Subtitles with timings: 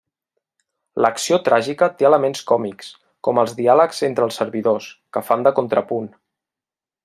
[1.05, 2.89] L'acció tràgica té elements còmics,
[3.27, 4.89] com els diàlegs entre els servidors,
[5.19, 6.13] que fan de contrapunt.